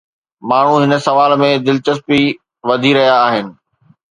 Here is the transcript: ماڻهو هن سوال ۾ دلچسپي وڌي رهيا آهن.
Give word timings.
ماڻهو 0.49 0.75
هن 0.83 0.93
سوال 1.07 1.31
۾ 1.41 1.49
دلچسپي 1.67 2.21
وڌي 2.69 2.91
رهيا 2.97 3.17
آهن. 3.27 3.45